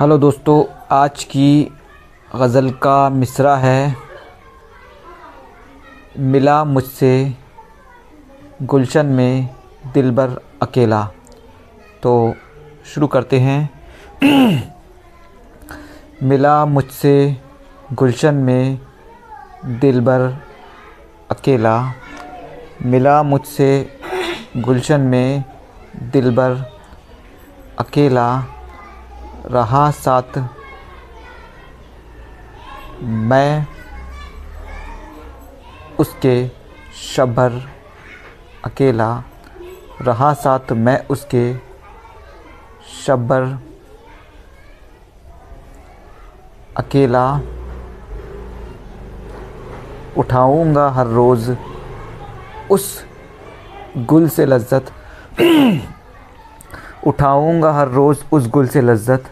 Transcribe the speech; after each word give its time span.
Hello 0.00 0.18
दोस्तों, 0.18 0.64
आज 0.90 1.24
की 1.24 1.72
गज़ल 2.36 2.70
का 2.70 3.08
मिसरा 3.08 3.56
है। 3.56 3.96
मिला 6.18 6.64
मुझसे 6.64 7.34
गुलशन 8.62 9.06
में 9.06 9.48
दिलबर 9.86 10.40
अकेला। 10.62 11.10
तो 12.02 12.34
शुरू 12.86 13.06
करते 13.06 13.40
हैं। 13.40 13.70
मिला 16.22 16.66
मुझसे 16.66 17.36
गुलशन 17.92 18.34
में 18.34 18.78
दिलबर 19.64 20.36
अकेला। 21.30 21.92
मिला 22.82 23.22
मुझसे 23.22 23.98
गुलशन 24.56 25.00
में 25.00 25.44
दिलबर 25.96 26.78
अकेला। 27.78 28.46
रहा 29.46 29.90
साथ। 29.90 30.48
मैं 33.02 33.66
उसके 35.98 36.48
शबर 37.16 37.70
अकेला 38.64 39.22
रहा 40.02 40.32
साथ। 40.34 40.72
मैं 40.72 41.06
उसके 41.06 41.56
शबर 43.06 43.58
अकेला 46.76 47.40
उठाऊँगा 50.18 50.88
हर 50.88 51.06
रोज़ 51.06 51.52
उस 52.70 53.04
गुल 53.96 54.28
से 54.28 54.46
लज्जत। 54.46 54.92
उठाऊँगा 57.06 57.72
हर 57.72 57.88
रोज़ 57.88 58.18
उस 58.32 58.46
गुल 58.48 58.66
से 58.68 58.80
लज्जत। 58.80 59.24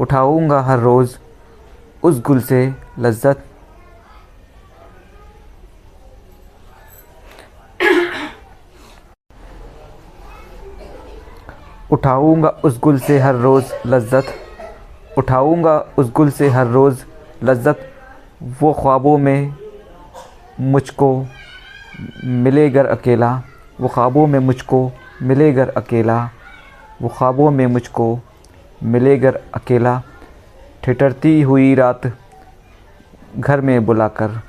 उठाऊँगा 0.00 0.60
हर 0.60 0.78
रोज़ 0.78 1.16
उस 2.02 2.20
गुल 2.20 2.40
से 2.40 2.74
लज्जत। 2.98 3.42
उठाऊँगा 11.92 12.48
उस 12.64 12.78
गुल 12.80 12.98
से 12.98 13.18
हर 13.18 13.34
रोज़ 13.34 13.72
लज्जत। 13.86 14.26
उठाऊँगा 15.18 15.78
उस 15.98 16.12
गुल 16.12 16.30
से 16.30 16.48
हर 16.48 16.66
रोज़ 16.66 17.04
लज्जत। 17.44 17.86
वो 18.60 18.72
ख्वाबों 18.72 19.18
में 19.18 19.54
मुझको 20.60 21.26
मिलेगर 22.24 22.86
अकेला। 22.86 23.42
वो 23.80 23.88
ख्वाबों 23.88 24.26
में 24.26 24.38
मुझको 24.38 24.90
मिलेगर 25.22 25.68
अकेला, 25.68 26.30
वो 27.02 27.08
ख्वाबों 27.08 27.50
में 27.50 27.66
मुझको 27.66 28.20
मिले 28.82 29.16
घर 29.18 29.40
अकेला, 29.54 30.02
ठिठरती 30.84 31.40
हुई 31.42 31.74
रात 31.74 32.12
घर 33.38 33.60
में 33.60 33.84
बुलाकर, 33.86 34.40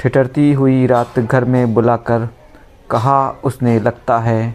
ठिठरती 0.00 0.52
हुई 0.52 0.86
रात 0.86 1.18
घर 1.18 1.44
में 1.44 1.74
बुलाकर, 1.74 2.28
कहा 2.90 3.30
उसने 3.44 3.78
लगता 3.80 4.18
है, 4.18 4.54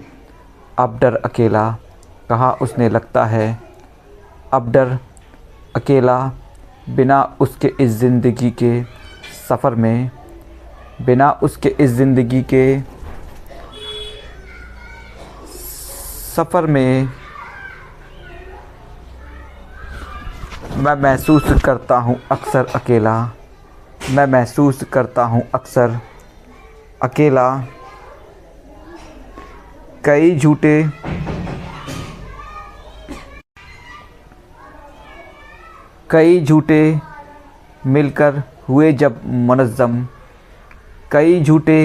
अब 0.80 1.00
डर 1.00 1.16
अकेला, 1.16 1.70
कहा 2.30 2.52
उसने 2.52 2.90
लगता 2.90 3.26
है, 3.26 3.60
अब 4.54 4.72
डर 4.72 4.98
अकेला, 5.76 6.32
बिना 6.90 7.22
उसके 7.40 7.74
इस 7.80 7.92
ज़िंदगी 7.92 8.52
के 8.52 8.84
सफ़र 9.50 9.76
में, 9.76 10.12
बिना 11.02 11.32
उसके 11.32 11.70
इस 11.80 11.92
ज़िंदगी 11.92 12.42
के 12.44 12.97
सफ़र 16.38 16.66
में 16.68 17.10
मैं 20.78 20.94
महसूस 20.96 21.44
करता 21.66 21.98
हूँ 21.98 22.16
अक्सर 22.32 22.66
अकेला। 22.76 23.14
मैं 24.12 24.26
महसूस 24.28 24.84
करता 24.94 25.24
हूँ 25.26 25.42
अक्सर 25.56 25.98
अकेला। 27.04 27.48
कई 30.06 30.38
झूठे 30.38 30.76
कई 36.12 36.44
झूठे 36.46 36.82
मिलकर 37.88 38.42
हुए 38.70 38.94
जब 38.94 39.22
मनज़म। 39.50 40.04
कई 41.12 41.44
झूठे 41.44 41.82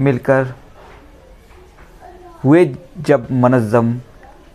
मिलकर 0.00 0.54
हुए 2.46 2.64
जब 3.06 3.26
मनज़म 3.34 3.94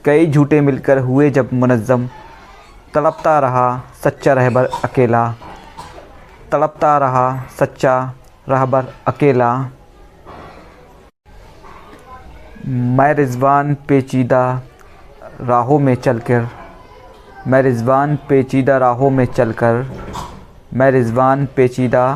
कई 0.06 0.31
झूठे 0.31 0.59
मिलकर 0.62 0.97
हुए 1.00 1.29
जब 1.29 1.50
मनज़म 1.53 2.07
तड़पता 2.94 3.38
रहा 3.40 3.66
सच्चा 4.03 4.34
रहबर 4.34 4.69
अकेला। 4.84 5.24
तड़पता 6.52 6.97
रहा 6.97 7.25
सच्चा 7.59 7.96
रहबर 8.50 8.94
अकेला। 9.07 9.52
मैं 12.68 13.13
रिजवान 13.13 13.74
पेचीदा 13.88 14.44
राहों 15.41 15.79
में 15.79 15.96
चलकर, 15.97 16.47
मैं 17.47 17.62
रिजवान 17.63 18.16
पेचीदा 18.29 18.78
राहों 18.79 19.09
में 19.09 19.25
चलकर, 19.28 19.85
मैं 20.73 20.91
रिजवान 20.91 21.46
पेचीदा 21.56 22.09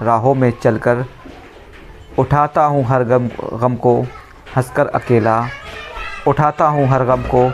राहों 0.00 0.34
में 0.34 0.52
चलकर 0.62 1.04
उठाता 2.18 2.64
हूँ 2.64 2.84
हर 2.84 3.04
गम 3.04 3.28
गम 3.60 3.74
को। 3.76 4.02
हंसकर 4.56 4.86
अकेला। 4.86 5.46
उठाता 6.26 6.66
हूँ 6.66 6.86
हर 6.86 7.04
गम 7.04 7.22
को, 7.22 7.48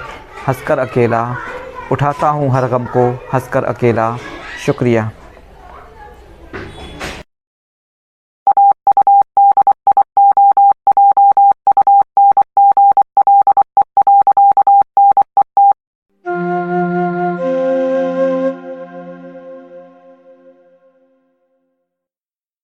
हंसकर 0.49 0.79
अकेला। 0.79 1.37
उठाता 1.93 2.29
हूँ 2.29 2.51
हर 2.51 2.67
गम 2.67 2.85
को, 2.85 3.11
हंसकर 3.33 3.65
अकेला। 3.65 4.17
शुक्रिया। 4.67 5.11